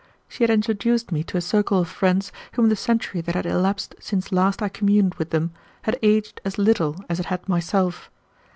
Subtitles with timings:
[0.27, 3.93] She had introduced me to a circle of friends whom the century that had elapsed
[3.99, 5.51] since last I communed with them
[5.83, 8.09] had aged as little as it had myself.